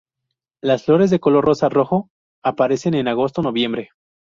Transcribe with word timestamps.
Las 0.63 0.85
flores 0.85 1.11
de 1.11 1.19
color 1.19 1.45
rosa-rojo 1.45 2.09
aparecen 2.41 2.95
en 2.95 3.07
agosto-noviembre. 3.07 3.91